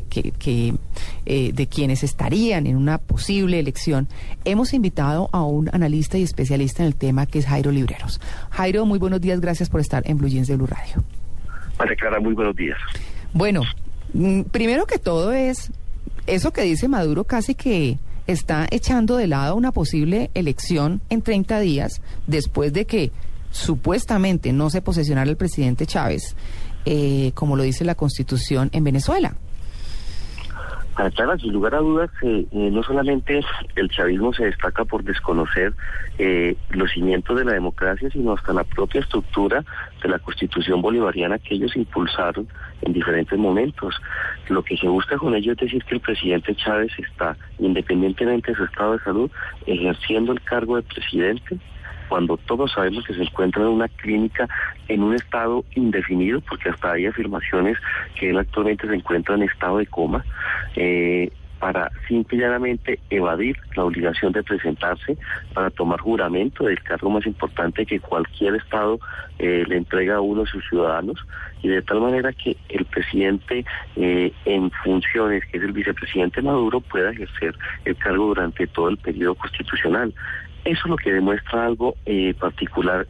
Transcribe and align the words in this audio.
que, 0.00 0.32
que, 0.32 0.74
eh, 1.26 1.52
de 1.52 1.66
quienes 1.66 2.02
estarían 2.02 2.66
en 2.66 2.76
una 2.76 2.98
posible 2.98 3.58
elección, 3.58 4.08
hemos 4.44 4.72
invitado 4.72 5.28
a 5.32 5.44
un 5.44 5.68
analista 5.72 6.18
y 6.18 6.22
especialista 6.22 6.82
en 6.82 6.88
el 6.88 6.96
tema 6.96 7.26
que 7.26 7.38
es 7.38 7.46
Jairo 7.46 7.70
Libreros. 7.70 8.20
Jairo, 8.50 8.86
muy 8.86 8.98
buenos 8.98 9.20
días, 9.20 9.40
gracias 9.40 9.68
por 9.68 9.80
estar 9.80 10.02
en 10.06 10.18
Blue 10.18 10.28
Jeans 10.28 10.48
de 10.48 10.56
Blue 10.56 10.66
Radio. 10.66 11.04
María 11.78 11.96
Clara, 11.96 12.20
muy 12.20 12.34
buenos 12.34 12.56
días. 12.56 12.78
Bueno, 13.32 13.62
mm, 14.14 14.42
primero 14.42 14.86
que 14.86 14.98
todo 14.98 15.32
es 15.32 15.70
eso 16.26 16.52
que 16.52 16.62
dice 16.62 16.88
Maduro 16.88 17.24
casi 17.24 17.54
que 17.54 17.98
está 18.26 18.66
echando 18.70 19.16
de 19.16 19.26
lado 19.26 19.56
una 19.56 19.72
posible 19.72 20.30
elección 20.34 21.00
en 21.10 21.22
30 21.22 21.60
días 21.60 22.00
después 22.26 22.72
de 22.72 22.86
que 22.86 23.12
supuestamente 23.50 24.52
no 24.52 24.70
se 24.70 24.82
posesionara 24.82 25.30
el 25.30 25.36
presidente 25.36 25.86
Chávez, 25.86 26.36
eh, 26.84 27.32
como 27.34 27.56
lo 27.56 27.62
dice 27.62 27.84
la 27.84 27.94
Constitución 27.94 28.70
en 28.72 28.84
Venezuela. 28.84 29.36
Clara, 30.94 31.38
sin 31.38 31.52
lugar 31.52 31.74
a 31.74 31.78
dudas, 31.78 32.10
eh, 32.22 32.46
eh, 32.50 32.70
no 32.70 32.82
solamente 32.82 33.40
el 33.76 33.88
chavismo 33.88 34.32
se 34.32 34.44
destaca 34.44 34.84
por 34.84 35.02
desconocer 35.04 35.72
eh, 36.18 36.56
los 36.70 36.90
cimientos 36.92 37.36
de 37.38 37.44
la 37.44 37.52
democracia, 37.52 38.10
sino 38.10 38.32
hasta 38.32 38.52
la 38.52 38.64
propia 38.64 39.00
estructura 39.00 39.64
de 40.02 40.08
la 40.08 40.18
constitución 40.18 40.82
bolivariana 40.82 41.38
que 41.38 41.54
ellos 41.54 41.74
impulsaron 41.76 42.46
en 42.82 42.92
diferentes 42.92 43.38
momentos. 43.38 43.94
Lo 44.48 44.62
que 44.62 44.76
se 44.76 44.88
busca 44.88 45.16
con 45.16 45.34
ello 45.34 45.52
es 45.52 45.58
decir 45.58 45.82
que 45.84 45.94
el 45.94 46.00
presidente 46.00 46.54
Chávez 46.54 46.92
está, 46.98 47.36
independientemente 47.58 48.52
de 48.52 48.56
su 48.56 48.64
estado 48.64 48.92
de 48.92 49.04
salud, 49.04 49.30
ejerciendo 49.66 50.32
el 50.32 50.42
cargo 50.42 50.76
de 50.76 50.82
presidente 50.82 51.58
cuando 52.12 52.36
todos 52.36 52.70
sabemos 52.72 53.06
que 53.06 53.14
se 53.14 53.22
encuentra 53.22 53.62
en 53.62 53.68
una 53.68 53.88
clínica 53.88 54.46
en 54.86 55.02
un 55.02 55.14
estado 55.14 55.64
indefinido, 55.74 56.42
porque 56.42 56.68
hasta 56.68 56.92
hay 56.92 57.06
afirmaciones 57.06 57.78
que 58.20 58.28
él 58.28 58.38
actualmente 58.38 58.86
se 58.86 58.96
encuentra 58.96 59.34
en 59.34 59.44
estado 59.44 59.78
de 59.78 59.86
coma, 59.86 60.22
eh, 60.76 61.30
para 61.58 61.90
simplemente 62.06 63.00
evadir 63.08 63.56
la 63.76 63.84
obligación 63.84 64.32
de 64.32 64.42
presentarse 64.42 65.16
para 65.54 65.70
tomar 65.70 66.00
juramento 66.00 66.64
del 66.64 66.82
cargo 66.82 67.08
más 67.08 67.24
importante 67.24 67.86
que 67.86 67.98
cualquier 67.98 68.56
Estado 68.56 68.98
eh, 69.38 69.64
le 69.66 69.78
entrega 69.78 70.16
a 70.16 70.20
uno 70.20 70.42
de 70.42 70.48
sus 70.48 70.68
ciudadanos 70.68 71.18
y 71.62 71.68
de 71.68 71.80
tal 71.80 72.02
manera 72.02 72.32
que 72.34 72.58
el 72.68 72.84
presidente 72.84 73.64
eh, 73.96 74.32
en 74.44 74.70
funciones, 74.84 75.44
que 75.46 75.56
es 75.56 75.62
el 75.62 75.72
vicepresidente 75.72 76.42
Maduro, 76.42 76.80
pueda 76.80 77.10
ejercer 77.12 77.54
el 77.86 77.96
cargo 77.96 78.26
durante 78.26 78.66
todo 78.66 78.90
el 78.90 78.98
periodo 78.98 79.36
constitucional. 79.36 80.12
Eso 80.64 80.88
lo 80.88 80.96
que 80.96 81.12
demuestra 81.12 81.66
algo 81.66 81.96
eh, 82.06 82.34
particular 82.38 83.06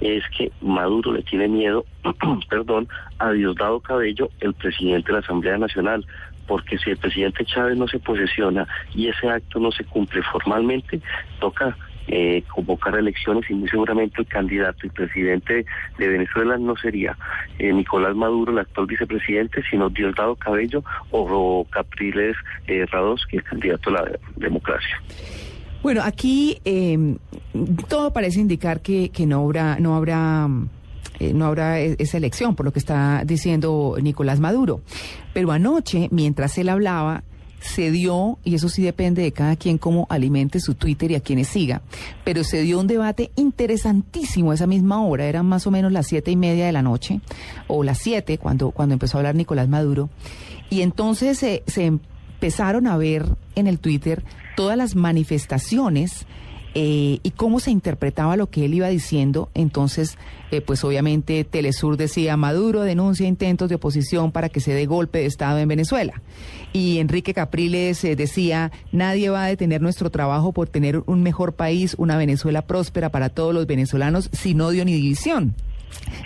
es 0.00 0.24
que 0.36 0.50
Maduro 0.60 1.12
le 1.12 1.22
tiene 1.22 1.46
miedo, 1.46 1.84
perdón, 2.50 2.88
a 3.18 3.30
Diosdado 3.30 3.80
Cabello, 3.80 4.28
el 4.40 4.54
presidente 4.54 5.08
de 5.08 5.12
la 5.12 5.18
Asamblea 5.20 5.56
Nacional, 5.56 6.04
porque 6.46 6.78
si 6.78 6.90
el 6.90 6.96
presidente 6.96 7.44
Chávez 7.44 7.76
no 7.76 7.86
se 7.86 7.98
posesiona 7.98 8.66
y 8.94 9.08
ese 9.08 9.28
acto 9.28 9.60
no 9.60 9.70
se 9.70 9.84
cumple 9.84 10.22
formalmente, 10.22 11.00
toca 11.40 11.76
eh, 12.08 12.44
convocar 12.54 12.96
elecciones 12.96 13.50
y 13.50 13.54
muy 13.54 13.68
seguramente 13.68 14.20
el 14.20 14.28
candidato 14.28 14.86
y 14.86 14.90
presidente 14.90 15.66
de 15.98 16.08
Venezuela 16.08 16.56
no 16.56 16.76
sería 16.76 17.16
eh, 17.58 17.72
Nicolás 17.72 18.14
Maduro, 18.14 18.52
el 18.52 18.58
actual 18.60 18.86
vicepresidente, 18.86 19.62
sino 19.68 19.90
Diosdado 19.90 20.36
Cabello 20.36 20.84
o, 21.10 21.66
Capriles 21.68 22.36
eh, 22.68 22.86
Radosky, 22.86 23.38
el 23.38 23.42
candidato 23.42 23.90
a 23.90 23.92
la 23.94 24.10
democracia. 24.36 25.00
Bueno, 25.86 26.02
aquí 26.02 26.58
em, 26.64 27.16
todo 27.86 28.12
parece 28.12 28.40
indicar 28.40 28.80
que, 28.80 29.10
que 29.10 29.24
no 29.24 29.44
habrá, 29.44 29.78
no 29.78 29.94
habrá 29.94 30.48
eh, 31.20 31.32
no 31.32 31.46
habrá 31.46 31.78
e-, 31.78 31.94
esa 32.00 32.16
elección, 32.16 32.56
por 32.56 32.66
lo 32.66 32.72
que 32.72 32.80
está 32.80 33.22
diciendo 33.24 33.96
Nicolás 34.02 34.40
Maduro. 34.40 34.80
Pero 35.32 35.52
anoche, 35.52 36.08
mientras 36.10 36.58
él 36.58 36.70
hablaba, 36.70 37.22
se 37.60 37.92
dio, 37.92 38.40
y 38.42 38.56
eso 38.56 38.68
sí 38.68 38.82
depende 38.82 39.22
de 39.22 39.30
cada 39.30 39.54
quien 39.54 39.78
cómo 39.78 40.08
alimente 40.10 40.58
su 40.58 40.74
Twitter 40.74 41.12
y 41.12 41.14
a 41.14 41.20
quienes 41.20 41.46
siga, 41.46 41.82
pero 42.24 42.42
se 42.42 42.62
dio 42.62 42.80
un 42.80 42.88
debate 42.88 43.30
interesantísimo 43.36 44.50
a 44.50 44.54
esa 44.54 44.66
misma 44.66 45.04
hora, 45.04 45.26
eran 45.26 45.46
más 45.46 45.68
o 45.68 45.70
menos 45.70 45.92
las 45.92 46.08
siete 46.08 46.32
y 46.32 46.36
media 46.36 46.66
de 46.66 46.72
la 46.72 46.82
noche, 46.82 47.20
o 47.68 47.84
las 47.84 47.98
siete, 47.98 48.38
cuando, 48.38 48.72
cuando 48.72 48.94
empezó 48.94 49.18
a 49.18 49.20
hablar 49.20 49.36
Nicolás 49.36 49.68
Maduro, 49.68 50.10
y 50.68 50.80
entonces 50.80 51.38
se 51.38 51.62
empezaron 52.36 52.86
a 52.86 52.98
ver 52.98 53.24
en 53.54 53.66
el 53.66 53.78
Twitter 53.78 54.22
todas 54.56 54.76
las 54.76 54.94
manifestaciones 54.94 56.26
eh, 56.74 57.20
y 57.22 57.30
cómo 57.30 57.60
se 57.60 57.70
interpretaba 57.70 58.36
lo 58.36 58.50
que 58.50 58.66
él 58.66 58.74
iba 58.74 58.88
diciendo. 58.88 59.48
Entonces, 59.54 60.18
eh, 60.50 60.60
pues 60.60 60.84
obviamente 60.84 61.42
Telesur 61.44 61.96
decía, 61.96 62.36
Maduro 62.36 62.82
denuncia 62.82 63.26
intentos 63.26 63.70
de 63.70 63.76
oposición 63.76 64.32
para 64.32 64.50
que 64.50 64.60
se 64.60 64.74
dé 64.74 64.84
golpe 64.84 65.20
de 65.20 65.26
Estado 65.26 65.58
en 65.58 65.68
Venezuela. 65.68 66.20
Y 66.74 66.98
Enrique 66.98 67.32
Capriles 67.32 68.04
eh, 68.04 68.16
decía, 68.16 68.70
nadie 68.92 69.30
va 69.30 69.44
a 69.44 69.48
detener 69.48 69.80
nuestro 69.80 70.10
trabajo 70.10 70.52
por 70.52 70.68
tener 70.68 71.02
un 71.06 71.22
mejor 71.22 71.54
país, 71.54 71.94
una 71.96 72.18
Venezuela 72.18 72.66
próspera 72.66 73.08
para 73.08 73.30
todos 73.30 73.54
los 73.54 73.66
venezolanos, 73.66 74.28
sin 74.34 74.60
odio 74.60 74.84
ni 74.84 74.92
división. 74.92 75.54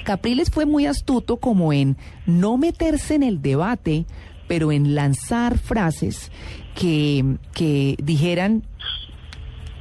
Capriles 0.05 0.51
fue 0.51 0.67
muy 0.67 0.87
astuto 0.87 1.37
como 1.37 1.73
en 1.73 1.97
no 2.27 2.57
meterse 2.57 3.15
en 3.15 3.23
el 3.23 3.41
debate, 3.41 4.07
pero 4.51 4.73
en 4.73 4.97
lanzar 4.97 5.59
frases 5.59 6.33
que, 6.75 7.37
que 7.55 7.95
dijeran 8.03 8.65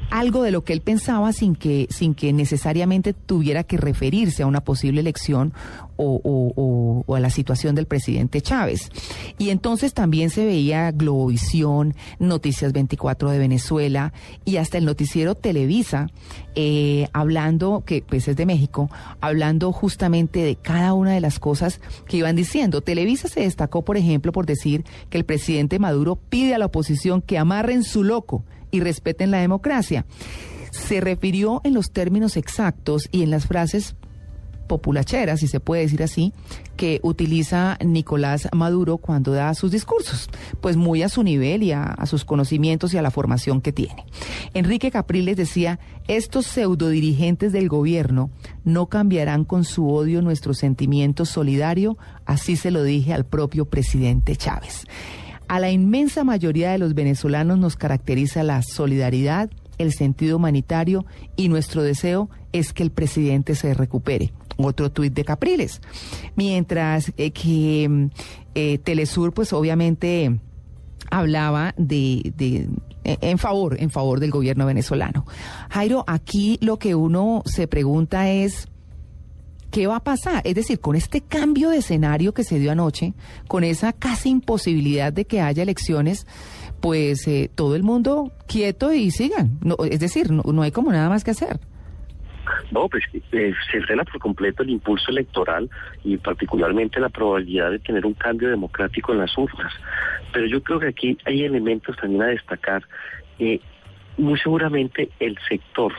algo 0.10 0.44
de 0.44 0.52
lo 0.52 0.64
que 0.64 0.74
él 0.74 0.82
pensaba 0.82 1.34
sin 1.34 1.56
que, 1.56 1.88
sin 1.90 2.16
que 2.16 2.34
necesariamente 2.34 3.14
tuviera 3.14 3.64
que 3.64 3.78
referirse 3.78 4.44
a 4.44 4.48
una 4.48 4.62
posible 4.62 5.00
elección 5.02 5.54
o, 6.02 7.04
a 7.14 7.20
la 7.20 7.30
situación 7.30 7.76
del 7.76 7.86
presidente 7.86 8.42
Chávez. 8.42 8.90
Y 9.38 9.50
entonces 9.50 9.94
también 9.94 10.30
se 10.30 10.46
veía 10.46 10.92
Globovisión, 10.92 11.94
Noticias 12.20 12.72
24 12.72 13.32
de 13.32 13.40
Venezuela 13.40 14.14
y 14.46 14.58
hasta 14.58 14.78
el 14.78 14.86
noticiero 14.86 15.36
Televisa 15.36 16.08
eh, 16.56 17.10
hablando, 17.14 17.84
que 17.86 18.04
pues 18.08 18.28
es 18.28 18.36
de 18.36 18.46
México, 18.46 18.90
hablando 19.20 19.72
justamente 19.72 20.42
de 20.42 20.56
cada 20.56 20.94
una 20.94 21.12
de 21.12 21.22
las 21.22 21.40
cosas 21.40 21.82
que 22.08 22.18
iban 22.18 22.36
diciendo. 22.36 22.82
Televisa 22.82 23.28
se 23.28 23.42
destacó, 23.42 23.84
por 23.84 23.98
ejemplo, 23.98 24.32
por 24.32 24.46
decir 24.46 24.86
que 25.10 25.18
el 25.18 25.26
presidente 25.26 25.80
Maduro 25.80 26.16
pide 26.16 26.56
a 26.56 26.58
la 26.58 26.68
oposición 26.68 27.22
que 27.22 27.38
amarren 27.38 27.84
su 27.84 28.04
loco 28.04 28.44
y 28.72 28.80
respeten 28.80 29.32
la 29.32 29.40
democracia. 29.40 30.06
Se 30.72 31.02
refirió 31.02 31.62
en 31.64 31.74
los 31.74 31.92
términos 31.92 32.38
exactos 32.38 33.10
y 33.12 33.24
en 33.24 33.32
las 33.32 33.48
frases 33.48 33.96
populacheras, 34.70 35.42
si 35.42 35.48
se 35.48 35.60
puede 35.60 35.82
decir 35.82 36.02
así, 36.02 36.32
que 36.78 37.02
utiliza 37.04 37.78
Nicolás 37.84 38.48
Maduro 38.54 38.98
cuando 38.98 39.34
da 39.34 39.54
sus 39.54 39.72
discursos, 39.72 40.30
pues 40.62 40.78
muy 40.78 41.04
a 41.04 41.10
su 41.10 41.24
nivel 41.24 41.64
y 41.64 41.74
a, 41.74 41.98
sus 42.06 42.24
conocimientos 42.24 42.94
y 42.94 42.98
a 42.98 43.02
la 43.02 43.12
formación 43.12 43.60
que 43.60 43.74
tiene. 43.74 44.06
Enrique 44.54 44.92
Capriles 44.92 45.36
decía, 45.36 45.80
estos 46.08 46.46
pseudo 46.46 46.88
dirigentes 46.88 47.52
del 47.52 47.68
gobierno 47.68 48.30
no 48.64 48.86
cambiarán 48.86 49.44
con 49.44 49.66
su 49.66 49.90
odio 49.90 50.22
nuestro 50.22 50.54
sentimiento 50.54 51.26
solidario, 51.26 51.98
así 52.26 52.56
se 52.56 52.72
lo 52.72 52.84
dije 52.84 53.14
al 53.14 53.26
propio 53.26 53.66
presidente 53.66 54.38
Chávez. 54.38 54.86
A 55.50 55.60
la 55.60 55.72
inmensa 55.72 56.24
mayoría 56.24 56.72
de 56.72 56.78
los 56.78 56.94
venezolanos 56.94 57.58
nos 57.58 57.76
caracteriza 57.76 58.44
la 58.44 58.62
solidaridad, 58.62 59.50
el 59.80 59.92
sentido 59.94 60.38
humanitario 60.38 61.08
y 61.36 61.50
nuestro 61.50 61.82
deseo 61.82 62.30
es 62.52 62.72
que 62.72 62.84
el 62.84 62.92
presidente 62.92 63.56
se 63.56 63.74
recupere. 63.74 64.32
Otro 64.58 64.92
tuit 64.92 65.12
de 65.12 65.26
Capriles. 65.26 65.82
Mientras 66.36 67.12
eh, 67.18 67.32
que 67.32 68.10
eh, 68.54 68.78
Telesur, 68.78 69.34
pues 69.34 69.52
obviamente 69.52 70.40
hablaba 71.10 71.74
de, 71.78 72.32
de 72.36 72.70
en 73.04 73.40
favor, 73.40 73.82
en 73.82 73.90
favor 73.90 74.20
del 74.20 74.30
gobierno 74.30 74.68
venezolano. 74.68 75.26
Jairo, 75.72 76.04
aquí 76.06 76.60
lo 76.62 76.78
que 76.78 76.94
uno 76.94 77.42
se 77.48 77.68
pregunta 77.68 78.30
es 78.30 78.68
¿qué 79.72 79.88
va 79.88 79.98
a 79.98 80.04
pasar? 80.04 80.42
Es 80.46 80.56
decir, 80.56 80.80
con 80.80 80.96
este 80.96 81.22
cambio 81.22 81.70
de 81.70 81.78
escenario 81.78 82.34
que 82.34 82.44
se 82.44 82.60
dio 82.60 82.72
anoche, 82.72 83.14
con 83.48 83.64
esa 83.64 83.94
casi 83.94 84.30
imposibilidad 84.30 85.14
de 85.14 85.26
que 85.26 85.42
haya 85.42 85.64
elecciones, 85.64 86.26
pues 86.82 87.28
eh, 87.28 87.50
todo 87.54 87.76
el 87.76 87.84
mundo 87.84 88.32
quieto 88.48 88.94
y 88.94 89.12
sigan. 89.12 89.60
No, 89.62 89.76
es 89.90 90.00
decir, 90.00 90.32
no, 90.32 90.62
hay 90.62 90.72
como 90.72 90.92
nada 90.92 91.10
más 91.10 91.24
que 91.24 91.32
hacer. 91.32 91.60
No, 92.72 92.88
pues 92.90 93.04
eh, 93.32 93.54
se 93.72 93.82
frena 93.82 94.04
por 94.04 94.20
completo 94.20 94.64
el 94.64 94.72
impulso 94.72 95.12
electoral 95.12 95.70
y 96.04 96.18
particularmente 96.18 97.00
la 97.00 97.10
probabilidad 97.10 97.70
de 97.70 97.80
tener 97.80 98.06
un 98.06 98.16
cambio 98.16 98.50
democrático 98.50 99.12
en 99.12 99.20
las 99.20 99.38
urnas. 99.38 99.72
Pero 100.34 100.48
yo 100.48 100.64
creo 100.64 100.80
que 100.80 100.88
aquí 100.88 101.18
hay 101.26 101.44
elementos 101.44 101.96
también 101.98 102.24
a 102.24 102.28
destacar. 102.28 102.84
Eh, 103.38 103.60
muy 104.18 104.38
seguramente 104.40 105.10
el 105.20 105.38
sector 105.48 105.94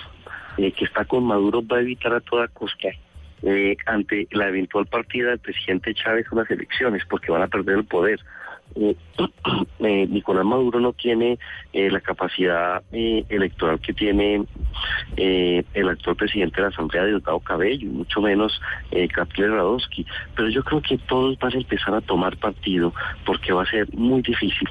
que 0.57 0.85
está 0.85 1.07
con 1.07 1.25
Maduro 1.25 1.67
va 1.67 1.79
a 1.79 1.81
evitar 1.81 2.13
a 2.13 2.21
toda 2.21 2.47
costa 2.49 2.89
eh, 3.43 3.77
ante 3.87 4.29
la 4.33 4.49
eventual 4.49 4.87
partida 4.87 5.31
del 5.31 5.39
presidente 5.39 5.95
Chávez 5.95 6.27
a 6.31 6.37
las 6.37 6.51
elecciones, 6.51 7.05
porque 7.09 7.33
van 7.33 7.43
a 7.43 7.49
perder 7.49 7.79
el 7.79 7.85
poder. 7.85 8.21
Eh, 8.77 8.97
eh, 9.81 10.07
Nicolás 10.09 10.45
Maduro 10.45 10.81
no 10.81 10.93
tiene 10.93 11.39
eh, 11.73 11.91
la 11.91 12.01
capacidad 12.01 12.83
electoral 12.93 13.81
que 13.81 13.93
tiene 13.93 14.45
el 15.17 15.89
actual 15.89 16.17
presidente 16.17 16.57
de 16.57 16.63
la 16.63 16.69
Asamblea, 16.69 17.05
Diosdado 17.05 17.41
Cabello, 17.41 17.87
y 17.87 17.91
mucho 17.91 18.21
menos 18.21 18.61
eh, 18.91 19.09
Radowski. 19.15 20.07
Pero 20.35 20.49
yo 20.49 20.63
creo 20.65 20.81
que 20.83 20.99
todos 20.99 21.39
van 21.39 21.53
a 21.53 21.57
empezar 21.57 21.95
a 21.95 22.01
tomar 22.01 22.37
partido 22.37 22.93
porque 23.25 23.53
va 23.53 23.63
a 23.63 23.67
ser 23.67 23.93
muy 23.95 24.23
difícil 24.23 24.69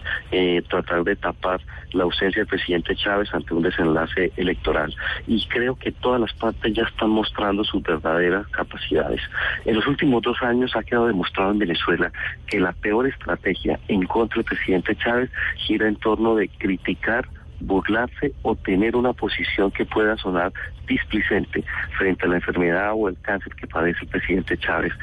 tratar 0.70 1.04
de 1.04 1.16
tapar 1.16 1.62
la 1.94 2.04
ausencia 2.04 2.42
del 2.42 2.48
presidente 2.48 2.96
Chávez 2.96 3.34
ante 3.34 3.54
un 3.54 3.64
desenlace 3.64 4.32
electoral. 4.38 4.94
Y 5.28 5.46
creo 5.48 5.76
que 5.76 5.92
todas 5.92 6.22
las 6.22 6.34
partes 6.34 6.74
ya 6.74 6.84
están 6.84 7.10
mostrando 7.10 7.64
sus 7.64 7.82
verdaderas 7.84 8.48
capacidades. 8.48 9.22
En 9.66 9.76
los 9.76 9.88
últimos 9.88 10.22
dos 10.22 10.42
años 10.42 10.76
ha 10.76 10.84
quedado 10.84 11.08
demostrado 11.08 11.52
en 11.52 11.60
Venezuela 11.60 12.12
que 12.48 12.60
la 12.60 12.74
peor 12.74 13.08
estrategia 13.08 13.80
en 13.90 14.04
contra 14.04 14.38
del 14.38 14.46
presidente 14.46 14.96
Chávez 14.96 15.30
gira 15.58 15.88
en 15.88 15.96
torno 15.98 16.36
de 16.36 16.48
criticar 16.48 17.28
burlarse 17.62 18.34
o 18.42 18.56
tener 18.56 18.96
una 18.96 19.14
posición 19.14 19.72
que 19.72 19.86
pueda 19.86 20.16
sonar 20.18 20.54
displicente 20.88 21.64
frente 21.98 22.26
a 22.26 22.30
la 22.30 22.36
enfermedad 22.36 22.94
o 22.96 23.10
el 23.10 23.18
cáncer 23.22 23.54
que 23.56 23.68
padece 23.68 24.00
el 24.02 24.08
presidente 24.08 24.58
Chávez. 24.58 24.94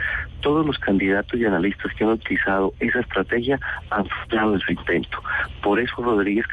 Todos 0.40 0.66
los 0.66 0.78
candidatos 0.78 1.38
y 1.38 1.44
analistas 1.44 1.92
que 1.94 2.04
han 2.04 2.10
utilizado 2.10 2.72
esa 2.80 3.00
estrategia 3.00 3.60
han 3.90 4.06
fallado 4.06 4.54
en 4.54 4.60
su 4.60 4.72
intento. 4.72 5.18
Por 5.62 5.78
eso 5.78 6.02
Rodríguez 6.02 6.46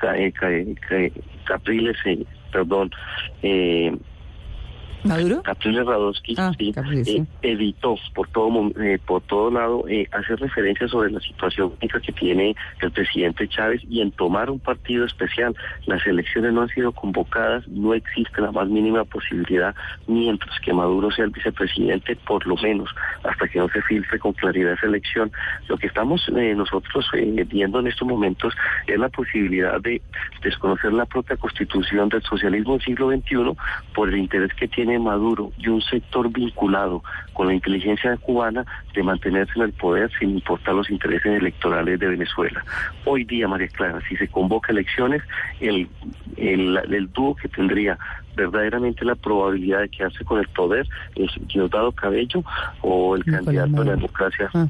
Capriles, 1.45 1.97
eh, 2.05 2.25
perdón, 2.51 2.91
eh, 3.41 3.95
¿Maduro? 5.03 5.43
Capriles 5.43 5.85
Radowski 5.85 6.35
ah, 6.37 6.51
eh, 6.57 7.25
evitó 7.41 7.95
por 8.13 8.27
todo 8.29 8.71
eh, 8.81 8.99
por 9.05 9.21
todo 9.23 9.51
lado 9.51 9.85
eh, 9.89 10.07
hacer 10.11 10.39
referencia 10.39 10.87
sobre 10.87 11.11
la 11.11 11.19
situación 11.19 11.73
que 11.79 12.11
tiene 12.13 12.55
el 12.81 12.91
presidente 12.91 13.47
Chávez 13.47 13.81
y 13.89 14.01
en 14.01 14.11
tomar 14.11 14.49
un 14.49 14.59
partido 14.59 15.05
especial. 15.05 15.55
Las 15.85 16.05
elecciones 16.07 16.53
no 16.53 16.61
han 16.61 16.69
sido 16.69 16.91
convocadas, 16.93 17.67
no 17.67 17.93
existe 17.93 18.41
la 18.41 18.51
más 18.51 18.67
mínima 18.69 19.03
posibilidad 19.03 19.75
mientras 20.07 20.57
que 20.61 20.73
Maduro 20.73 21.11
sea 21.11 21.25
el 21.25 21.31
vicepresidente, 21.31 22.15
por 22.15 22.45
lo 22.47 22.55
menos 22.57 22.89
hasta 23.23 23.47
que 23.47 23.59
no 23.59 23.67
se 23.69 23.81
filtre 23.81 24.19
con 24.19 24.33
claridad 24.33 24.73
esa 24.73 24.87
elección. 24.87 25.31
Lo 25.67 25.77
que 25.77 25.87
estamos 25.87 26.29
nosotros 26.29 27.05
viendo 27.47 27.79
en 27.79 27.87
estos 27.87 28.07
momentos 28.07 28.53
es 28.87 28.97
la 28.97 29.09
posibilidad 29.09 29.81
de 29.81 30.01
desconocer 30.41 30.93
la 30.93 31.05
propia 31.05 31.35
constitución 31.35 32.09
del 32.09 32.21
socialismo 32.23 32.73
del 32.73 32.81
siglo 32.81 33.09
XXI 33.11 33.57
por 33.93 34.09
el 34.09 34.17
interés 34.17 34.53
que 34.53 34.67
tiene 34.67 34.92
Maduro 34.99 35.51
y 35.57 35.67
un 35.67 35.81
sector 35.81 36.31
vinculado 36.31 37.03
con 37.33 37.47
la 37.47 37.53
inteligencia 37.53 38.15
cubana 38.17 38.65
de 38.93 39.03
mantenerse 39.03 39.53
en 39.55 39.63
el 39.63 39.73
poder 39.73 40.11
sin 40.19 40.31
importar 40.31 40.75
los 40.75 40.89
intereses 40.89 41.39
electorales 41.39 41.99
de 41.99 42.07
Venezuela. 42.07 42.63
Hoy 43.05 43.23
día, 43.23 43.47
María 43.47 43.67
Clara, 43.67 43.99
si 44.07 44.15
se 44.17 44.27
convoca 44.27 44.71
elecciones, 44.71 45.21
el, 45.59 45.87
el, 46.37 47.09
dúo 47.13 47.35
que 47.35 47.47
tendría 47.47 47.97
verdaderamente 48.35 49.05
la 49.05 49.15
probabilidad 49.15 49.81
de 49.81 49.89
quedarse 49.89 50.23
con 50.25 50.39
el 50.39 50.47
poder 50.49 50.87
es 51.15 51.31
Diosdado 51.47 51.91
Cabello 51.91 52.43
o 52.81 53.15
el 53.15 53.23
candidato 53.23 53.81
a 53.81 53.85
la 53.85 53.95
democracia. 53.95 54.49
Ah. 54.53 54.67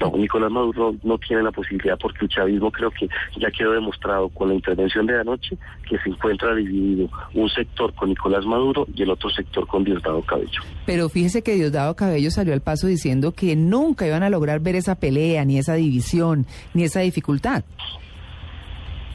No, 0.00 0.10
Nicolás 0.16 0.50
Maduro 0.50 0.94
no 1.02 1.18
tiene 1.18 1.42
la 1.42 1.50
posibilidad 1.50 1.98
porque 1.98 2.24
el 2.24 2.28
chavismo 2.28 2.70
creo 2.72 2.90
que 2.90 3.06
ya 3.38 3.50
quedó 3.50 3.72
demostrado 3.72 4.30
con 4.30 4.48
la 4.48 4.54
intervención 4.54 5.06
de 5.06 5.20
anoche 5.20 5.58
que 5.88 5.98
se 5.98 6.08
encuentra 6.08 6.54
dividido 6.54 7.08
un 7.34 7.48
sector 7.50 7.92
con 7.94 8.08
Nicolás 8.08 8.46
Maduro 8.46 8.86
y 8.94 9.02
el 9.02 9.10
otro 9.10 9.28
sector 9.28 9.66
con 9.66 9.84
Diosdado 9.84 10.22
Cabello. 10.22 10.62
Pero 10.86 11.08
fíjese 11.10 11.42
que 11.42 11.54
Diosdado 11.54 11.94
Cabello 11.96 12.30
salió 12.30 12.54
al 12.54 12.62
paso 12.62 12.86
diciendo 12.86 13.32
que 13.32 13.54
nunca 13.56 14.06
iban 14.06 14.22
a 14.22 14.30
lograr 14.30 14.60
ver 14.60 14.76
esa 14.76 14.94
pelea, 14.94 15.44
ni 15.44 15.58
esa 15.58 15.74
división, 15.74 16.46
ni 16.72 16.84
esa 16.84 17.00
dificultad. 17.00 17.64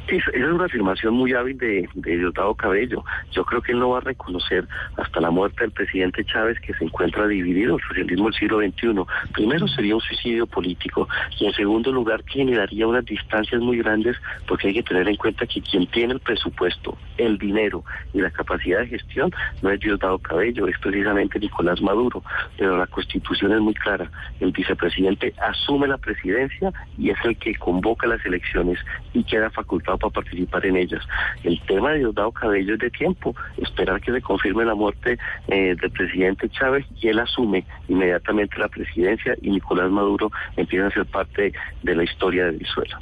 Esa 0.08 0.30
es 0.32 0.44
una 0.44 0.66
afirmación 0.66 1.16
muy 1.16 1.34
hábil 1.34 1.58
de, 1.58 1.90
de 1.96 2.18
Diosdado 2.18 2.54
Cabello. 2.54 3.04
Yo 3.32 3.44
creo 3.44 3.60
que 3.64 3.72
él 3.72 3.80
no 3.80 3.90
va 3.90 3.98
a 3.98 4.02
reconocer 4.02 4.68
hasta 4.98 5.20
la 5.20 5.32
muerte 5.32 5.62
del 5.62 5.72
presidente 5.72 6.24
Chávez 6.24 6.60
que 6.60 6.76
se 6.76 6.86
encuentra 6.86 7.28
dividido 7.28 7.78
el 7.78 7.82
socialismo 7.82 8.26
del 8.26 8.34
siglo 8.36 8.60
XXI. 8.60 9.32
Primero 9.34 9.68
sería 9.68 9.96
un 9.96 10.02
suicidio 10.02 10.46
político 10.46 11.08
y 11.40 11.48
en 11.48 11.54
segundo 11.54 11.92
lugar 11.92 12.24
generaría 12.28 12.86
unas 12.86 13.04
distancias 13.04 13.60
muy 13.62 13.80
grandes 13.80 14.16
porque 14.48 14.68
hay 14.68 14.76
que 14.76 14.84
tener 14.84 15.08
en 15.08 15.16
cuenta 15.16 15.48
que 15.48 15.60
quien 15.62 15.88
tiene 15.88 16.14
el 16.14 16.20
presupuesto, 16.20 16.96
el 17.18 17.40
dinero 17.40 17.84
y 18.14 18.22
la 18.22 18.30
capacidad 18.30 18.82
de 18.82 18.88
gestión 18.88 19.32
no 19.64 19.72
es 19.72 19.80
Diosdado 19.80 20.20
Cabello, 20.20 20.68
es 20.68 20.78
precisamente 20.78 21.40
Nicolás 21.40 21.82
Maduro. 21.82 22.22
Pero 22.60 22.78
la 22.78 22.86
constitución 22.86 23.54
es 23.54 23.60
muy 23.60 23.74
clara. 23.74 24.12
El 24.40 24.52
vicepresidente 24.52 25.34
asume 25.42 25.88
la 25.88 25.98
presidencia 25.98 26.72
y 26.96 27.10
es 27.10 27.18
el 27.24 27.36
que 27.38 27.56
convoca 27.56 28.06
las 28.06 28.24
elecciones 28.24 28.78
y 29.12 29.24
queda 29.24 29.50
facultado 29.50 29.95
para 29.98 30.14
participar 30.14 30.66
en 30.66 30.78
ellas. 30.78 31.02
El 31.44 31.60
tema 31.62 31.92
de 31.92 32.00
Diosdado 32.00 32.32
Cabello 32.32 32.74
es 32.74 32.80
de 32.80 32.90
tiempo, 32.90 33.36
esperar 33.58 34.02
que 34.02 34.12
se 34.12 34.22
confirme 34.22 34.66
la 34.66 34.76
muerte 34.76 35.18
eh, 35.48 35.76
del 35.80 35.92
presidente 35.92 36.50
Chávez 36.50 36.86
y 37.02 37.08
él 37.08 37.20
asume 37.20 37.66
inmediatamente 37.88 38.58
la 38.58 38.68
presidencia 38.68 39.36
y 39.42 39.50
Nicolás 39.50 39.92
Maduro 39.92 40.32
empieza 40.56 40.88
a 40.88 40.92
ser 40.92 41.06
parte 41.06 41.54
de 41.84 41.96
la 41.96 42.04
historia 42.04 42.46
de 42.46 42.52
Venezuela. 42.52 43.00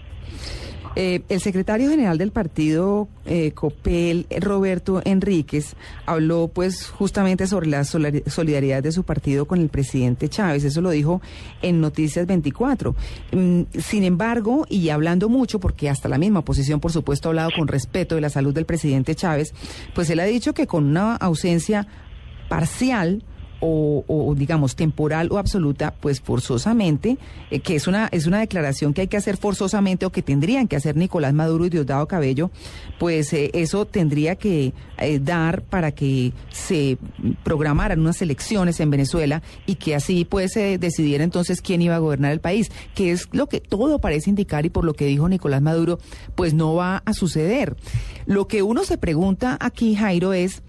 Eh, 0.96 1.22
el 1.30 1.42
secretario 1.42 1.90
general 1.90 2.18
del 2.18 2.32
partido 2.32 3.08
eh, 3.26 3.52
COPEL, 3.52 4.28
Roberto 4.40 5.02
Enríquez, 5.04 5.76
habló 6.06 6.50
pues 6.50 6.88
justamente 6.88 7.48
sobre 7.48 7.68
la 7.68 7.84
solidaridad 7.84 8.84
de 8.84 8.92
su 8.92 9.04
partido 9.04 9.46
con 9.46 9.60
el 9.60 9.70
presidente 9.70 10.30
Chávez. 10.30 10.64
Eso 10.64 10.82
lo 10.82 10.92
dijo 10.92 11.22
en 11.62 11.82
Noticias 11.82 12.28
24. 12.28 12.96
Mm, 13.32 13.62
sin 13.80 14.04
embargo, 14.04 14.66
y 14.70 14.90
hablando 14.90 15.30
mucho, 15.30 15.60
porque 15.60 15.90
hasta 15.90 16.10
la 16.10 16.20
misma 16.20 16.40
oposición, 16.40 16.80
por 16.80 16.92
supuesto, 16.92 17.28
ha 17.28 17.32
hablado 17.32 17.50
con 17.58 17.68
respeto 17.68 18.16
de 18.16 18.22
la 18.22 18.30
salud 18.30 18.54
del 18.54 18.66
presidente 18.66 19.16
Chávez, 19.16 19.54
pues 19.96 20.10
él 20.12 20.20
ha 20.20 20.26
dicho 20.26 20.54
que 20.54 20.68
con 20.68 20.86
una 20.86 21.16
ausencia 21.16 21.88
parcial, 22.50 23.24
o, 23.66 24.34
digamos 24.36 24.76
temporal 24.76 25.30
o 25.32 25.38
absoluta, 25.38 25.94
pues 26.00 26.20
forzosamente, 26.20 27.18
eh, 27.50 27.60
que 27.60 27.76
es 27.76 27.88
una, 27.88 28.10
es 28.12 28.26
una 28.26 28.40
declaración 28.40 28.94
que 28.94 29.02
hay 29.02 29.08
que 29.08 29.18
hacer 29.18 29.38
forzosamente 29.38 30.06
o 30.06 30.12
que 30.12 30.22
tendrían 30.22 30.68
que 30.68 30.76
hacer 30.76 30.98
Nicolás 30.98 31.34
Maduro 31.34 31.66
y 31.66 31.70
Diosdado 31.70 32.08
Cabello, 32.08 32.52
pues 33.00 33.32
eh, 33.34 33.52
eso 33.54 33.86
tendría 33.86 34.36
que 34.36 34.74
eh, 34.98 35.20
dar 35.20 35.62
para 35.62 35.92
que 35.92 36.34
se 36.52 36.98
programaran 37.44 38.00
unas 38.00 38.22
elecciones 38.22 38.80
en 38.80 38.90
Venezuela 38.90 39.42
y 39.66 39.76
que 39.76 39.96
así 39.96 40.26
pues 40.26 40.54
se 40.54 40.78
decidiera 40.78 41.24
entonces 41.24 41.62
quién 41.62 41.82
iba 41.82 41.96
a 41.96 42.00
gobernar 42.00 42.32
el 42.32 42.42
país, 42.42 42.72
que 42.96 43.12
es 43.12 43.30
lo 43.32 43.48
que 43.48 43.62
todo 43.62 44.00
parece 44.00 44.30
indicar 44.30 44.66
y 44.66 44.70
por 44.70 44.84
lo 44.84 44.94
que 44.94 45.06
dijo 45.06 45.30
Nicolás 45.30 45.62
Maduro, 45.62 46.00
pues 46.36 46.54
no 46.54 46.76
va 46.76 47.02
a 47.06 47.14
suceder. 47.14 47.78
Lo 48.26 48.48
que 48.48 48.62
uno 48.62 48.84
se 48.84 48.98
pregunta 48.98 49.58
aquí, 49.60 49.96
Jairo, 49.96 50.34
es 50.34 50.63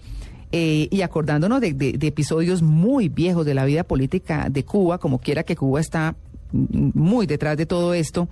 eh, 0.57 0.87
y 0.89 1.01
acordándonos 1.01 1.59
de, 1.59 1.97
episodios 1.99 2.61
muy 2.61 3.09
viejos 3.09 3.45
de 3.45 3.53
la 3.53 3.65
vida 3.65 3.83
política 3.83 4.47
de 4.49 4.63
Cuba, 4.63 4.99
como 4.99 5.19
quiera 5.19 5.43
que 5.43 5.57
Cuba 5.57 5.81
está 5.81 6.15
muy 6.51 7.27
detrás 7.27 7.57
de 7.57 7.65
todo 7.65 7.93
esto, 7.93 8.27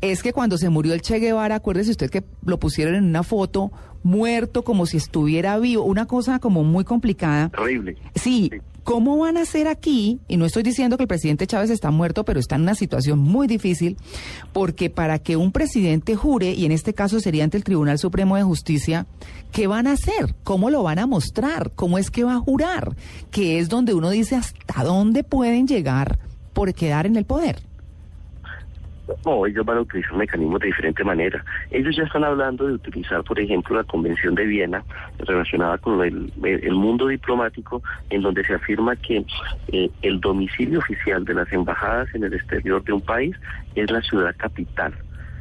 es 0.00 0.22
que 0.22 0.32
cuando 0.32 0.58
se 0.58 0.68
murió 0.68 0.94
el 0.94 1.02
Che 1.02 1.18
Guevara, 1.18 1.56
acuérdese 1.56 1.92
usted 1.92 2.10
que 2.10 2.24
lo 2.44 2.58
pusieron 2.58 2.94
en 2.94 3.04
una 3.04 3.22
foto 3.22 3.72
muerto 4.02 4.64
como 4.64 4.86
si 4.86 4.96
estuviera 4.96 5.58
vivo, 5.58 5.84
una 5.84 6.06
cosa 6.06 6.38
como 6.38 6.64
muy 6.64 6.84
complicada. 6.84 7.50
Horrible. 7.56 7.96
sí. 8.14 8.50
¿Cómo 8.84 9.16
van 9.16 9.36
a 9.36 9.42
hacer 9.42 9.68
aquí? 9.68 10.18
Y 10.26 10.36
no 10.36 10.44
estoy 10.44 10.64
diciendo 10.64 10.96
que 10.96 11.04
el 11.04 11.08
presidente 11.08 11.46
Chávez 11.46 11.70
está 11.70 11.92
muerto, 11.92 12.24
pero 12.24 12.40
está 12.40 12.56
en 12.56 12.62
una 12.62 12.74
situación 12.74 13.20
muy 13.20 13.46
difícil, 13.46 13.96
porque 14.52 14.90
para 14.90 15.20
que 15.20 15.36
un 15.36 15.52
presidente 15.52 16.16
jure, 16.16 16.52
y 16.52 16.64
en 16.64 16.72
este 16.72 16.92
caso 16.92 17.20
sería 17.20 17.44
ante 17.44 17.56
el 17.56 17.62
Tribunal 17.62 18.00
Supremo 18.00 18.34
de 18.34 18.42
Justicia, 18.42 19.06
¿qué 19.52 19.68
van 19.68 19.86
a 19.86 19.92
hacer? 19.92 20.34
¿Cómo 20.42 20.68
lo 20.68 20.82
van 20.82 20.98
a 20.98 21.06
mostrar? 21.06 21.70
¿Cómo 21.76 21.96
es 21.96 22.10
que 22.10 22.24
va 22.24 22.34
a 22.34 22.40
jurar? 22.40 22.96
Que 23.30 23.60
es 23.60 23.68
donde 23.68 23.94
uno 23.94 24.10
dice 24.10 24.34
hasta 24.34 24.82
dónde 24.82 25.22
pueden 25.22 25.68
llegar 25.68 26.18
por 26.52 26.72
quedar 26.74 27.06
en 27.06 27.16
el 27.16 27.24
poder. 27.24 27.56
No, 29.26 29.46
ellos 29.46 29.64
van 29.64 29.78
a 29.78 29.80
utilizar 29.80 30.14
mecanismos 30.14 30.60
de 30.60 30.68
diferente 30.68 31.04
manera. 31.04 31.44
Ellos 31.70 31.94
ya 31.96 32.04
están 32.04 32.24
hablando 32.24 32.66
de 32.66 32.74
utilizar, 32.74 33.22
por 33.24 33.38
ejemplo, 33.38 33.76
la 33.76 33.84
Convención 33.84 34.34
de 34.34 34.46
Viena 34.46 34.84
relacionada 35.18 35.78
con 35.78 36.00
el, 36.02 36.72
mundo 36.72 37.08
diplomático, 37.08 37.82
en 38.10 38.22
donde 38.22 38.44
se 38.44 38.54
afirma 38.54 38.96
que 38.96 39.24
eh, 39.68 39.90
el 40.02 40.20
domicilio 40.20 40.78
oficial 40.78 41.24
de 41.24 41.34
las 41.34 41.52
embajadas 41.52 42.14
en 42.14 42.24
el 42.24 42.34
exterior 42.34 42.82
de 42.84 42.92
un 42.92 43.00
país 43.00 43.36
es 43.74 43.90
la 43.90 44.00
ciudad 44.02 44.34
capital. 44.36 44.94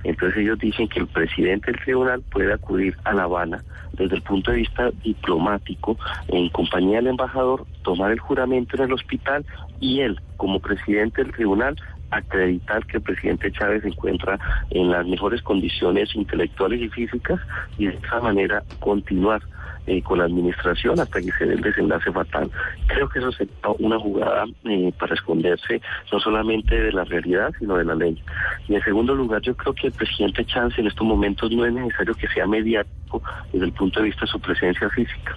Entonces 0.04 0.40
ellos 0.40 0.60
dicen 0.60 0.88
que 0.88 1.00
el 1.00 1.08
presidente 1.08 1.72
del 1.72 1.82
tribunal 1.82 2.24
puede 2.32 2.54
acudir 2.54 2.96
a 3.04 3.14
La 3.14 3.24
Habana 3.24 3.64
desde 3.94 4.16
el 4.16 4.22
punto 4.22 4.52
de 4.52 4.58
vista 4.58 4.90
diplomático, 5.04 5.98
en 6.28 6.50
compañía 6.50 6.98
del 6.98 7.08
embajador, 7.08 7.66
tomar 7.84 8.12
el 8.12 8.20
juramento 8.20 8.78
en 8.78 8.84
el 8.84 8.94
hospital 8.94 9.46
y 9.80 10.02
él, 10.02 10.20
como 10.38 10.60
presidente 10.60 11.24
del 11.24 11.34
tribunal, 11.34 11.76
acreditar 12.12 12.86
que 12.86 12.98
el 12.98 13.04
presidente 13.04 13.52
Chávez 13.52 13.84
se 13.84 13.90
encuentra 13.90 14.40
en 14.70 14.92
las 14.92 15.06
mejores 15.08 15.42
condiciones 15.42 16.14
intelectuales 16.16 16.82
y 16.82 16.90
físicas 16.90 17.40
y 17.78 17.88
de 17.88 17.96
esa 17.96 18.20
manera 18.20 18.64
continuar 18.80 19.42
eh, 19.88 20.02
con 20.02 20.20
la 20.20 20.26
administración 20.26 21.00
hasta 21.00 21.20
que 21.20 21.32
se 21.32 21.46
dé 21.46 21.54
el 21.56 21.62
desenlace 21.62 22.12
fatal. 22.12 22.50
Creo 22.88 23.10
que 23.10 23.20
eso 23.20 23.32
sería 23.32 23.54
una 23.80 24.00
jugada 24.00 24.46
eh, 24.66 24.92
para 25.00 25.14
esconderse 25.14 25.82
no 26.12 26.20
solamente 26.20 26.80
de 26.80 26.92
la 26.92 27.04
realidad, 27.04 27.52
sino 27.60 27.78
de 27.78 27.86
la 27.86 27.96
ley. 27.96 28.22
Y 28.68 28.76
en 28.76 28.84
segundo 28.84 29.16
lugar, 29.16 29.42
yo 29.42 29.56
creo 29.56 29.74
que 29.74 29.88
el 29.88 29.94
presidente 29.94 30.46
Chance 30.46 30.80
en 30.80 30.88
estos 30.88 31.06
momentos 31.06 31.52
no 31.52 31.66
es 31.66 31.74
necesario 31.74 32.14
que 32.14 32.28
sea 32.28 32.46
mediático 32.46 33.24
desde 33.52 33.66
el 33.66 33.74
punto 33.74 34.00
de 34.00 34.08
vista 34.08 34.22
de 34.22 34.32
su 34.32 34.40
presencia 34.40 34.90
física. 34.90 35.36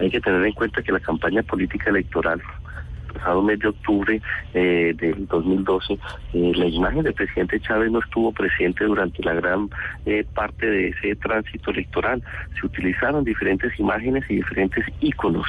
Hay 0.00 0.10
que 0.10 0.20
tener 0.20 0.44
en 0.44 0.52
cuenta 0.52 0.82
que 0.82 0.92
la 0.92 1.00
campaña 1.00 1.42
política 1.42 1.90
electoral 1.90 2.42
pasado 3.24 3.42
mes 3.42 3.58
de 3.58 3.68
octubre 3.68 4.20
eh, 4.52 4.94
del 4.96 5.26
2012, 5.26 5.94
eh, 5.94 6.52
la 6.54 6.66
imagen 6.66 7.02
del 7.02 7.14
presidente 7.14 7.58
Chávez 7.60 7.90
no 7.90 8.00
estuvo 8.00 8.32
presente 8.32 8.84
durante 8.84 9.22
la 9.22 9.34
gran 9.34 9.70
eh, 10.04 10.24
parte 10.34 10.66
de 10.66 10.88
ese 10.88 11.16
tránsito 11.16 11.70
electoral. 11.70 12.22
Se 12.60 12.66
utilizaron 12.66 13.24
diferentes 13.24 13.78
imágenes 13.78 14.24
y 14.28 14.36
diferentes 14.36 14.84
íconos. 15.00 15.46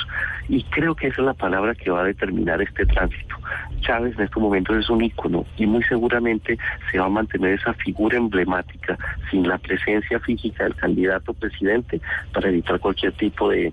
Y 0.48 0.64
creo 0.64 0.96
que 0.96 1.08
esa 1.08 1.22
es 1.22 1.26
la 1.26 1.34
palabra 1.34 1.76
que 1.76 1.92
va 1.92 2.02
a 2.02 2.06
determinar 2.06 2.62
este 2.62 2.86
tránsito. 2.86 3.36
Chávez 3.82 4.16
en 4.18 4.24
estos 4.24 4.42
momentos 4.42 4.78
es 4.78 4.90
un 4.90 5.04
ícono 5.04 5.46
y 5.58 5.66
muy 5.66 5.84
seguramente 5.84 6.58
se 6.92 7.00
va 7.00 7.06
a 7.06 7.10
mantener 7.10 7.60
esa 7.60 7.74
figura 7.74 8.18
emblemática 8.18 8.98
sin 9.30 9.48
la 9.48 9.58
presencia 9.58 10.20
física 10.20 10.64
del 10.64 10.76
candidato 10.76 11.34
presidente 11.34 12.02
para 12.34 12.50
evitar 12.50 12.80
cualquier 12.80 13.14
tipo 13.14 13.50
de, 13.50 13.72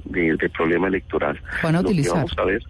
problema 0.55 0.89
electoral. 0.89 1.41
Van 1.63 1.77
a 1.77 1.81
utilizar. 1.81 2.17
vamos 2.17 2.37
a 2.39 2.45
ver, 2.45 2.63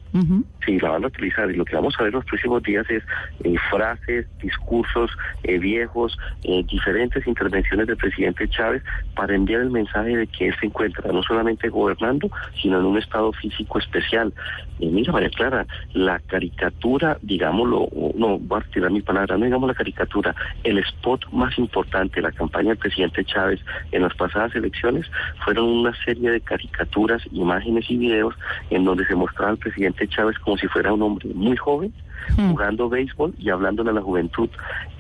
sí, 0.65 0.79
la 0.79 0.91
van 0.91 1.05
a 1.05 1.07
utilizar 1.07 1.51
y 1.51 1.55
lo 1.55 1.65
que 1.65 1.75
vamos 1.75 1.95
a 1.99 2.03
ver 2.03 2.13
los 2.13 2.25
próximos 2.25 2.63
días 2.63 2.89
es 2.91 3.03
eh, 3.45 3.55
frases, 3.71 4.27
discursos 4.43 5.11
eh, 5.43 5.59
viejos, 5.59 6.19
eh, 6.45 6.65
diferentes 6.71 7.27
intervenciones 7.27 7.87
del 7.87 7.97
presidente 7.97 8.49
Chávez 8.49 8.83
para 9.15 9.35
enviar 9.35 9.63
el 9.63 9.71
mensaje 9.71 10.17
de 10.17 10.27
que 10.27 10.49
él 10.49 10.55
se 10.61 10.67
encuentra 10.67 11.11
no 11.11 11.23
solamente 11.23 11.69
gobernando, 11.69 12.31
sino 12.61 12.81
en 12.81 12.87
un 12.87 12.99
estado 12.99 13.33
físico 13.33 13.79
especial. 13.79 14.33
mira, 14.79 15.13
María 15.13 15.31
Clara, 15.31 15.67
la 15.95 16.19
caricatura, 16.21 17.19
digámoslo, 17.23 17.89
no, 18.17 18.39
voy 18.39 18.61
a 18.61 18.65
retirar 18.65 18.91
mi 18.91 19.01
palabra, 19.01 19.39
no 19.39 19.45
digamos 19.47 19.69
la 19.69 19.75
caricatura, 19.75 20.35
el 20.65 20.79
spot 20.79 21.31
más 21.33 21.57
importante 21.59 22.17
de 22.17 22.23
la 22.23 22.33
campaña 22.33 22.71
del 22.71 22.79
presidente 22.79 23.25
Chávez 23.25 23.61
en 23.93 24.03
las 24.03 24.15
pasadas 24.15 24.55
elecciones 24.55 25.11
fueron 25.45 25.69
una 25.69 25.95
serie 26.05 26.31
de 26.31 26.41
caricaturas, 26.41 27.23
imágenes 27.33 27.91
y 27.91 27.97
videos 27.97 28.35
en 28.71 28.85
donde 28.85 29.07
se 29.07 29.15
mostraba 29.15 29.53
al 29.53 29.59
presidente 29.59 30.02
Chávez 30.09 30.39
como 30.39 30.57
si 30.57 30.67
fuera 30.69 30.93
un 30.93 31.03
hombre 31.03 31.29
muy 31.35 31.57
joven, 31.57 31.93
hmm. 32.37 32.51
jugando 32.51 32.89
béisbol 32.89 33.35
y 33.39 33.51
hablándole 33.51 33.91
a 33.91 33.95
la 33.95 34.03
juventud. 34.03 34.49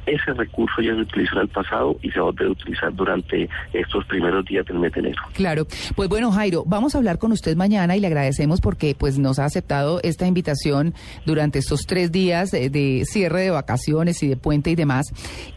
Ese 0.05 0.33
recurso 0.33 0.83
ya 0.83 0.95
se 0.95 1.03
utilizó 1.03 1.37
en 1.37 1.43
el 1.43 1.49
pasado 1.49 1.97
y 2.03 2.11
se 2.11 2.19
va 2.19 2.31
a 2.31 2.33
poder 2.33 2.51
utilizar 2.51 2.93
durante 2.93 3.49
estos 3.73 4.05
primeros 4.07 4.45
días 4.45 4.67
del 4.67 4.81
mes 4.81 4.93
de 4.93 5.01
enero. 5.01 5.23
Claro. 5.33 5.67
Pues 5.95 6.09
bueno, 6.09 6.33
Jairo, 6.33 6.65
vamos 6.67 6.95
a 6.95 6.99
hablar 6.99 7.19
con 7.19 7.31
usted 7.31 7.57
mañana 7.57 7.97
y 7.97 8.01
le 8.01 8.09
agradecemos 8.09 8.61
porque 8.61 8.97
pues 8.99 9.21
nos 9.21 9.39
ha 9.39 9.45
aceptado 9.45 10.01
esta 10.03 10.27
invitación 10.27 10.93
durante 11.25 11.61
estos 11.61 11.87
tres 11.87 12.11
días 12.11 12.51
de, 12.51 13.05
cierre 13.05 13.43
de 13.43 13.51
vacaciones 13.51 14.21
y 14.25 14.29
de 14.29 14.37
puente 14.37 14.71
y 14.71 14.75
demás, 14.75 15.07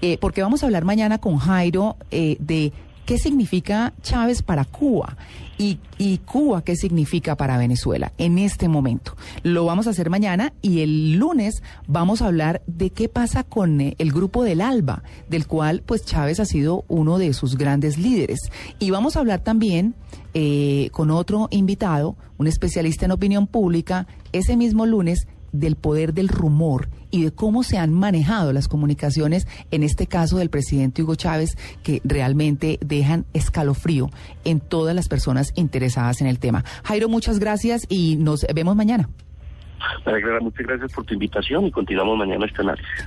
eh, 0.02 0.20
porque 0.20 0.44
vamos 0.44 0.62
a 0.62 0.68
hablar 0.68 0.86
mañana 0.86 1.18
con 1.18 1.38
Jairo 1.38 1.98
eh, 2.12 2.38
de 2.40 2.72
qué 3.05 3.17
significa 3.17 3.93
Chávez 4.01 4.41
para 4.41 4.65
Cuba 4.65 5.17
y, 5.57 5.79
Cuba 6.25 6.63
qué 6.63 6.75
significa 6.75 7.35
para 7.38 7.57
Venezuela 7.57 8.12
en 8.17 8.38
este 8.38 8.67
momento. 8.67 9.15
Lo 9.43 9.65
vamos 9.65 9.88
a 9.88 9.91
hacer 9.91 10.09
mañana 10.09 10.53
y 10.62 10.81
el 10.81 11.13
lunes 11.13 11.63
vamos 11.88 12.21
a 12.21 12.27
hablar 12.27 12.62
de 12.67 12.89
qué 12.89 13.07
pasa 13.07 13.43
con 13.43 13.79
eh, 13.79 13.95
el 14.00 14.12
grupo 14.12 14.43
del 14.43 14.59
ALBA, 14.59 15.03
del 15.29 15.47
cual 15.47 15.81
pues 15.85 16.03
Chávez 16.03 16.39
ha 16.39 16.45
sido 16.45 16.83
uno 16.88 17.17
de 17.17 17.33
sus 17.33 17.57
grandes 17.57 17.97
líderes. 17.97 18.39
Y 18.79 18.91
vamos 18.91 19.15
a 19.15 19.19
hablar 19.19 19.41
también 19.41 19.95
eh, 20.33 20.89
con 20.91 21.12
otro 21.12 21.47
invitado, 21.51 22.17
un 22.38 22.47
especialista 22.47 23.05
en 23.05 23.12
opinión 23.12 23.47
pública, 23.47 24.07
ese 24.33 24.57
mismo 24.57 24.85
lunes 24.85 25.27
del 25.59 25.75
poder 25.75 26.13
del 26.13 26.27
rumor 26.27 26.89
y 27.12 27.24
de 27.24 27.31
cómo 27.31 27.63
se 27.63 27.77
han 27.77 27.93
manejado 27.93 28.53
las 28.53 28.67
comunicaciones, 28.67 29.47
en 29.71 29.83
este 29.83 30.07
caso 30.07 30.38
del 30.38 30.50
presidente 30.50 31.03
Hugo 31.03 31.15
Chávez, 31.15 31.57
que 31.83 32.01
realmente 32.03 32.77
dejan 32.81 33.25
escalofrío 33.33 34.09
en 34.43 34.59
todas 34.59 34.95
las 34.95 35.07
personas 35.07 35.53
interesadas 35.55 36.21
en 36.21 36.27
el 36.27 36.39
tema. 36.39 36.63
Jairo, 36.83 37.09
muchas 37.09 37.39
gracias 37.39 37.85
y 37.89 38.17
nos 38.17 38.45
vemos 38.53 38.75
mañana. 38.75 39.09
María 40.05 40.39
muchas 40.39 40.65
gracias 40.65 40.91
por 40.93 41.05
tu 41.05 41.13
invitación 41.13 41.65
y 41.65 41.71
continuamos 41.71 42.17
mañana 42.17 42.45
este 42.45 42.62
análisis. 42.62 43.03